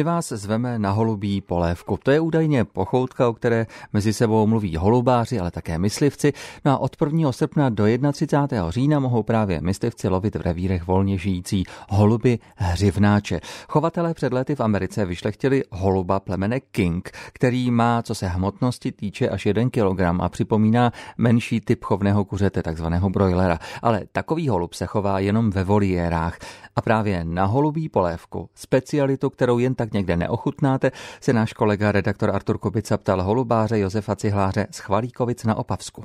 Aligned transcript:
My 0.00 0.04
vás 0.04 0.28
zveme 0.28 0.78
na 0.78 0.90
holubí 0.90 1.40
polévku. 1.40 1.98
To 2.02 2.10
je 2.10 2.20
údajně 2.20 2.64
pochoutka, 2.64 3.28
o 3.28 3.32
které 3.32 3.66
mezi 3.92 4.12
sebou 4.12 4.46
mluví 4.46 4.76
holubáři, 4.76 5.40
ale 5.40 5.50
také 5.50 5.78
myslivci. 5.78 6.32
No 6.64 6.72
a 6.72 6.78
od 6.78 6.96
1. 7.04 7.32
srpna 7.32 7.68
do 7.68 7.84
31. 8.12 8.70
října 8.70 9.00
mohou 9.00 9.22
právě 9.22 9.60
myslivci 9.60 10.08
lovit 10.08 10.36
v 10.36 10.40
revírech 10.40 10.86
volně 10.86 11.18
žijící 11.18 11.64
holuby 11.88 12.38
hřivnáče. 12.56 13.40
Chovatelé 13.68 14.14
před 14.14 14.32
lety 14.32 14.54
v 14.54 14.60
Americe 14.60 15.04
vyšlechtili 15.04 15.62
holuba 15.70 16.20
plemene 16.20 16.60
King, 16.60 17.10
který 17.32 17.70
má, 17.70 18.02
co 18.02 18.14
se 18.14 18.28
hmotnosti 18.28 18.92
týče, 18.92 19.28
až 19.28 19.46
1 19.46 19.70
kg 19.70 20.00
a 20.20 20.28
připomíná 20.28 20.92
menší 21.18 21.60
typ 21.60 21.84
chovného 21.84 22.24
kuřete, 22.24 22.62
takzvaného 22.62 23.10
broilera. 23.10 23.58
Ale 23.82 24.02
takový 24.12 24.48
holub 24.48 24.74
se 24.74 24.86
chová 24.86 25.18
jenom 25.18 25.50
ve 25.50 25.64
voliérách. 25.64 26.38
A 26.76 26.82
právě 26.82 27.24
na 27.24 27.44
holubí 27.44 27.88
polévku, 27.88 28.48
specialitu, 28.54 29.30
kterou 29.30 29.58
jen 29.58 29.74
tak 29.74 29.89
někde 29.92 30.16
neochutnáte, 30.16 30.90
se 31.20 31.32
náš 31.32 31.52
kolega 31.52 31.92
redaktor 31.92 32.30
Artur 32.30 32.58
Kubica 32.58 32.96
ptal 32.96 33.22
holubáře 33.22 33.78
Josefa 33.78 34.16
Cihláře 34.16 34.66
z 34.70 34.78
Chvalíkovic 34.78 35.44
na 35.44 35.54
Opavsku. 35.54 36.04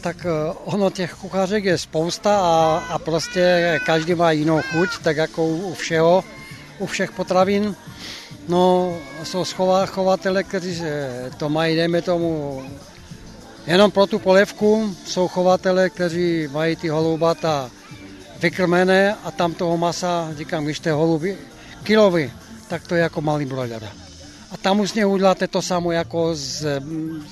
Tak 0.00 0.26
eh, 0.26 0.54
ono 0.64 0.90
těch 0.90 1.14
kuchařek 1.14 1.64
je 1.64 1.78
spousta 1.78 2.40
a, 2.40 2.82
a 2.88 2.98
prostě 2.98 3.80
každý 3.86 4.14
má 4.14 4.30
jinou 4.30 4.60
chuť, 4.72 4.88
tak 5.02 5.16
jako 5.16 5.46
u 5.46 5.74
všeho, 5.74 6.24
u 6.78 6.86
všech 6.86 7.12
potravin. 7.12 7.76
No, 8.48 8.94
jsou 9.22 9.44
schová, 9.44 9.86
chovatele, 9.86 10.42
kteří 10.42 10.82
to 11.36 11.48
mají, 11.48 11.76
dejme 11.76 12.02
tomu, 12.02 12.62
jenom 13.66 13.90
pro 13.90 14.06
tu 14.06 14.18
polévku. 14.18 14.96
Jsou 15.04 15.28
chovatele, 15.28 15.90
kteří 15.90 16.48
mají 16.52 16.76
ty 16.76 16.88
holubata 16.88 17.70
vykrmené 18.40 19.14
a 19.24 19.30
tam 19.30 19.54
toho 19.54 19.76
masa, 19.76 20.28
říkám, 20.36 20.64
když 20.64 20.76
jste 20.76 20.92
holuby 20.92 21.36
kilový, 21.88 22.32
tak 22.68 22.84
to 22.84 22.94
je 22.94 23.00
jako 23.00 23.20
malý 23.20 23.44
broiler. 23.48 23.80
A 24.52 24.56
tam 24.56 24.80
už 24.80 24.92
uděláte 24.92 25.48
to 25.48 25.62
samo 25.62 25.92
jako 25.92 26.34
z, 26.34 26.80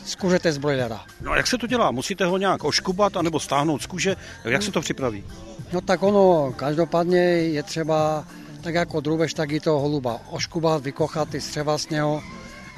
z 0.04 0.14
kuřete 0.14 0.52
z 0.52 0.58
broilera. 0.58 1.04
No 1.20 1.32
a 1.32 1.36
jak 1.36 1.46
se 1.46 1.58
to 1.58 1.66
dělá? 1.66 1.90
Musíte 1.90 2.24
ho 2.24 2.38
nějak 2.38 2.64
oškubat 2.64 3.16
anebo 3.16 3.40
stáhnout 3.40 3.82
z 3.82 3.86
kůže? 3.86 4.16
Jak 4.44 4.62
se 4.62 4.72
to 4.72 4.80
připraví? 4.80 5.24
No 5.72 5.80
tak 5.80 6.02
ono, 6.02 6.52
každopádně 6.56 7.18
je 7.52 7.62
třeba 7.62 8.24
tak 8.60 8.74
jako 8.74 9.00
drubež, 9.00 9.34
tak 9.34 9.52
i 9.52 9.60
toho 9.60 9.80
holuba 9.80 10.20
oškubat, 10.30 10.82
vykochat 10.82 11.28
ty 11.28 11.40
střeva 11.40 11.78
z 11.78 11.88
něho, 11.88 12.22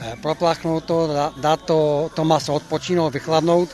eh, 0.00 0.16
propláchnout 0.22 0.84
to, 0.84 1.10
dát 1.40 1.62
to, 1.62 2.10
to 2.14 2.24
maso 2.24 2.54
odpočinout, 2.54 3.14
vychladnout. 3.14 3.68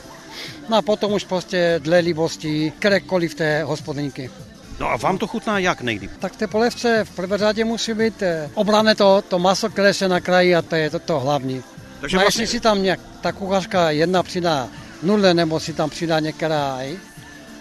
No 0.69 0.77
a 0.77 0.81
potom 0.81 1.13
už 1.13 1.23
prostě 1.25 1.79
dle 1.83 1.99
libosti 1.99 2.73
kterékoliv 2.79 3.35
té 3.35 3.63
hospodinky. 3.63 4.29
No 4.79 4.89
a 4.91 4.97
vám 4.97 5.17
to 5.17 5.27
chutná 5.27 5.59
jak 5.59 5.81
nejlíp? 5.81 6.11
Tak 6.19 6.33
v 6.33 6.37
té 6.37 6.47
polevce 6.47 7.03
v 7.03 7.15
prvé 7.15 7.37
řadě 7.37 7.65
musí 7.65 7.93
být 7.93 8.21
eh, 8.21 8.49
obrané 8.53 8.95
to, 8.95 9.23
to 9.27 9.39
maso, 9.39 9.69
které 9.69 9.93
se 9.93 10.07
nakrájí 10.07 10.55
a 10.55 10.61
to 10.61 10.75
je 10.75 10.89
to, 10.89 10.99
to 10.99 11.19
hlavní. 11.19 11.63
Takže 12.01 12.17
no 12.17 12.21
vlastně... 12.21 12.43
jestli 12.43 12.57
si 12.57 12.59
tam 12.59 12.83
nějak 12.83 12.99
ta 13.21 13.31
kuchařka 13.31 13.89
jedna 13.89 14.23
přidá 14.23 14.67
nule, 15.03 15.33
nebo 15.33 15.59
si 15.59 15.73
tam 15.73 15.89
přidá 15.89 16.19
některá 16.19 16.79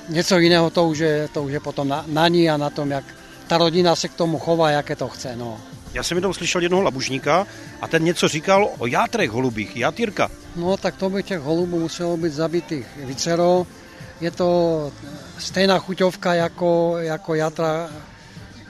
něco 0.09 0.39
jiného, 0.39 0.71
to 0.71 0.89
už 0.89 0.99
je, 0.99 1.29
to 1.33 1.43
už 1.43 1.53
je 1.53 1.61
potom 1.61 1.89
na, 1.89 2.05
na 2.09 2.29
ní 2.29 2.51
a 2.51 2.57
na 2.57 2.71
tom, 2.71 2.91
jak 2.91 3.05
ta 3.47 3.59
rodina 3.59 3.97
se 3.97 4.09
k 4.09 4.15
tomu 4.15 4.39
chová, 4.39 4.71
jaké 4.71 4.97
to 4.97 5.09
chce. 5.09 5.37
No. 5.37 5.61
Já 5.95 6.03
jsem 6.03 6.17
jednou 6.17 6.33
slyšel 6.33 6.63
jednoho 6.63 6.83
labužníka 6.83 7.47
a 7.81 7.89
ten 7.89 8.05
něco 8.05 8.29
říkal 8.29 8.71
o 8.79 8.87
játrech 8.87 9.31
holubích, 9.31 9.77
játýrka. 9.77 10.31
No 10.57 10.77
tak 10.77 10.97
to 10.97 11.11
by 11.11 11.23
těch 11.23 11.41
holubů 11.41 11.81
muselo 11.81 12.17
být 12.17 12.33
zabitých 12.33 12.87
vícero. 12.97 13.67
Je 14.25 14.31
to 14.31 14.49
stejná 15.39 15.79
chuťovka 15.79 16.35
jako, 16.35 16.97
jako 16.99 17.35
játra 17.35 17.89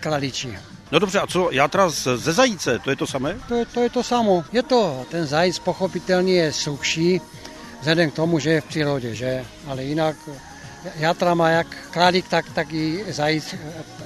kraličí. 0.00 0.58
No 0.92 0.98
dobře, 0.98 1.20
a 1.20 1.26
co 1.26 1.50
játra 1.52 1.88
ze 1.90 2.32
zajíce, 2.32 2.78
to 2.78 2.90
je 2.90 2.96
to 2.96 3.06
samé? 3.06 3.38
To, 3.48 3.64
to 3.74 3.80
je 3.80 3.90
to 3.90 4.02
samo. 4.02 4.44
Je 4.52 4.62
to, 4.62 5.06
ten 5.10 5.26
zajíc 5.26 5.58
pochopitelně 5.58 6.34
je 6.34 6.52
suchší, 6.52 7.20
vzhledem 7.80 8.10
k 8.10 8.14
tomu, 8.14 8.38
že 8.38 8.50
je 8.50 8.60
v 8.60 8.64
přírodě, 8.64 9.14
že? 9.14 9.44
Ale 9.66 9.84
jinak 9.84 10.16
játra 10.96 11.34
má 11.34 11.48
jak 11.48 11.66
králík, 11.90 12.28
tak, 12.28 12.44
tak 12.54 12.72
i 12.72 13.04
zajíc 13.08 13.54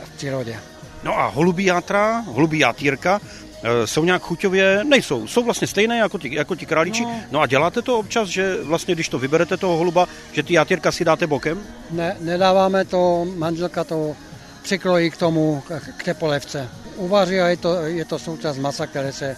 v 0.05 0.11
přírodě. 0.17 0.61
No 1.03 1.19
a 1.19 1.27
holubí 1.27 1.65
játra, 1.65 2.21
holubí 2.21 2.59
játýrka, 2.59 3.21
e, 3.25 3.48
jsou 3.85 4.05
nějak 4.05 4.23
chuťově, 4.23 4.85
nejsou, 4.85 5.27
jsou 5.27 5.45
vlastně 5.45 5.67
stejné 5.67 5.99
jako 5.99 6.19
ti, 6.19 6.35
jako 6.35 6.57
ti 6.57 6.67
králíči. 6.67 7.03
No. 7.03 7.21
no 7.31 7.41
a 7.41 7.47
děláte 7.47 7.83
to 7.83 7.99
občas, 7.99 8.29
že 8.29 8.57
vlastně 8.63 8.95
když 8.95 9.09
to 9.09 9.19
vyberete 9.19 9.57
toho 9.57 9.77
holuba, 9.77 10.07
že 10.33 10.43
ty 10.43 10.55
játýrka 10.55 10.93
si 10.93 11.05
dáte 11.05 11.27
bokem? 11.27 11.63
Ne, 11.91 12.17
nedáváme 12.21 12.85
to, 12.85 13.27
manželka 13.37 13.85
to 13.85 14.17
přikrojí 14.63 15.11
k 15.11 15.17
tomu, 15.17 15.63
k 15.97 16.05
té 16.05 16.15
polevce. 16.15 16.69
Uvaří 16.97 17.41
a 17.41 17.49
je 17.49 17.57
to, 17.57 17.75
je 17.75 18.05
to 18.05 18.19
součást 18.19 18.59
masa, 18.59 18.87
které 18.87 19.13
se 19.13 19.37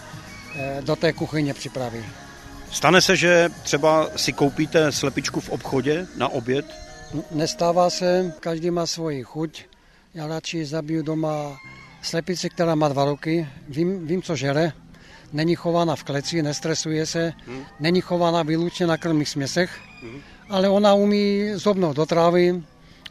e, 0.57 0.83
do 0.83 0.97
té 0.97 1.13
kuchyně 1.13 1.55
připraví. 1.55 2.05
Stane 2.73 3.03
se, 3.03 3.17
že 3.17 3.51
třeba 3.63 4.09
si 4.17 4.33
koupíte 4.33 4.93
slepičku 4.93 5.41
v 5.41 5.49
obchodě 5.49 6.07
na 6.17 6.29
oběd? 6.29 6.67
Nestává 7.31 7.91
se, 7.91 8.33
každý 8.41 8.71
má 8.71 8.87
svoji 8.87 9.23
chuť. 9.23 9.65
Já 10.15 10.27
radši 10.27 10.65
zabiju 10.65 11.03
doma 11.03 11.59
slepici, 12.03 12.51
která 12.51 12.75
má 12.75 12.89
dva 12.89 13.05
roky. 13.05 13.49
Vím, 13.69 14.07
vím 14.07 14.23
co 14.23 14.37
žere. 14.37 14.73
Není 15.33 15.55
chována 15.55 15.97
v 15.97 16.05
kleci, 16.05 16.43
nestresuje 16.43 17.07
se. 17.07 17.33
Hmm. 17.47 17.65
Není 17.81 18.01
chována 18.01 18.43
výlučně 18.43 18.87
na 18.87 18.97
krmých 18.97 19.29
směsech. 19.29 19.81
Hmm. 20.03 20.21
Ale 20.49 20.69
ona 20.69 20.95
umí 20.95 21.51
zobnout 21.55 21.97
do 21.97 22.07
trávy. 22.07 22.63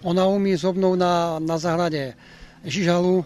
Ona 0.01 0.25
umí 0.25 0.55
zobnout 0.55 0.95
na, 0.95 1.39
na 1.39 1.57
zahradě 1.57 2.13
žižalu. 2.63 3.25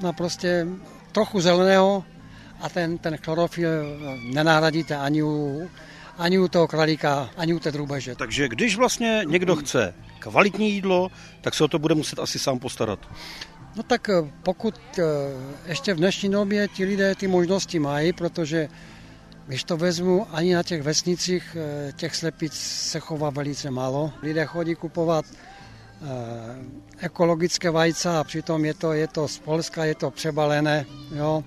Na 0.00 0.12
prostě 0.12 0.66
trochu 1.12 1.40
zeleného. 1.40 2.04
A 2.60 2.68
ten, 2.68 2.98
ten 2.98 3.16
chlorofil 3.16 3.70
nenahradíte 4.32 4.96
ani 4.96 5.22
u, 5.22 5.68
ani 6.18 6.38
u 6.38 6.48
toho 6.48 6.68
králíka, 6.68 7.30
ani 7.36 7.54
u 7.54 7.58
té 7.58 7.70
drůbeže. 7.70 8.14
Takže 8.14 8.48
když 8.48 8.76
vlastně 8.76 9.22
někdo 9.26 9.56
chce 9.56 9.94
kvalitní 10.18 10.72
jídlo, 10.72 11.08
tak 11.40 11.54
se 11.54 11.64
o 11.64 11.68
to 11.68 11.78
bude 11.78 11.94
muset 11.94 12.18
asi 12.18 12.38
sám 12.38 12.58
postarat. 12.58 12.98
No 13.76 13.82
tak 13.82 14.08
eh, 14.08 14.32
pokud 14.42 14.74
eh, 14.98 15.02
ještě 15.66 15.94
v 15.94 15.96
dnešní 15.96 16.30
době 16.30 16.68
ti 16.68 16.84
lidé 16.84 17.14
ty 17.14 17.28
možnosti 17.28 17.78
mají, 17.78 18.12
protože 18.12 18.68
když 19.46 19.64
to 19.64 19.76
vezmu, 19.76 20.26
ani 20.30 20.54
na 20.54 20.62
těch 20.62 20.82
vesnicích 20.82 21.56
eh, 21.60 21.92
těch 21.92 22.16
slepic 22.16 22.52
se 22.54 23.00
chová 23.00 23.30
velice 23.30 23.70
málo. 23.70 24.12
Lidé 24.22 24.46
chodí 24.46 24.74
kupovat 24.74 25.24
ekologické 26.98 27.70
vajca 27.70 28.20
a 28.20 28.24
přitom 28.24 28.64
je 28.64 28.74
to, 28.74 28.92
je 28.92 29.08
to 29.08 29.28
z 29.28 29.38
Polska, 29.38 29.84
je 29.84 29.94
to 29.94 30.10
přebalené. 30.10 30.86
Jo. 31.14 31.44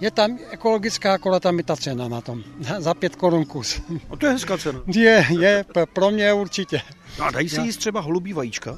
Je 0.00 0.10
tam 0.10 0.38
ekologická, 0.50 1.14
akorát 1.14 1.42
tam 1.42 1.58
je 1.58 1.64
ta 1.64 1.76
cena 1.76 2.08
na 2.08 2.20
tom. 2.20 2.42
Za 2.78 2.94
pět 2.94 3.16
korun 3.16 3.44
kus. 3.44 3.80
A 4.10 4.16
to 4.16 4.26
je 4.26 4.32
hezká 4.32 4.58
cena. 4.58 4.80
Je, 4.86 5.26
je, 5.40 5.64
pro 5.92 6.10
mě 6.10 6.32
určitě. 6.32 6.80
No 7.18 7.24
a 7.24 7.30
dají 7.30 7.48
si 7.48 7.60
jíst 7.60 7.76
třeba 7.76 8.00
holubí 8.00 8.32
vajíčka? 8.32 8.76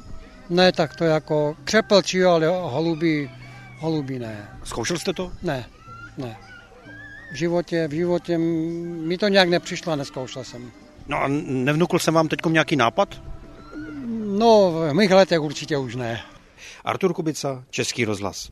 Ne, 0.51 0.73
tak 0.73 0.97
to 0.97 1.05
je 1.05 1.11
jako 1.11 1.57
křepelčí, 1.65 2.25
ale 2.25 2.47
holubí, 2.47 3.31
holubí 3.79 4.19
ne. 4.19 4.49
Zkoušel 4.65 4.99
jste 4.99 5.13
to? 5.13 5.33
Ne, 5.43 5.67
ne. 6.17 6.37
V 7.33 7.37
životě, 7.37 7.89
v 7.89 7.93
životě 7.93 8.39
mi 8.39 9.19
to 9.19 9.29
nějak 9.29 9.49
nepřišlo 9.49 9.93
a 9.93 9.97
neskoušel 9.97 10.45
jsem. 10.45 10.73
No 11.09 11.23
a 11.23 11.29
nevnukl 11.29 11.99
jsem 11.99 12.15
vám 12.15 12.29
teď 12.29 12.41
nějaký 12.49 12.77
nápad? 12.77 13.23
No, 14.17 14.71
v 14.71 14.95
mých 14.95 15.11
letech 15.11 15.41
určitě 15.41 15.77
už 15.77 15.97
ne. 15.97 16.21
Artur 16.85 17.13
Kubica, 17.13 17.65
Český 17.71 18.05
rozhlas. 18.05 18.49